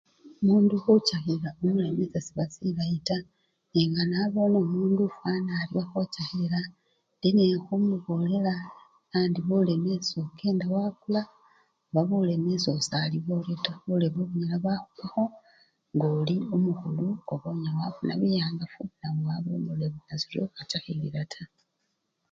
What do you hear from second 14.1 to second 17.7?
bunyala bwakhubakho ngoli omukhulu oba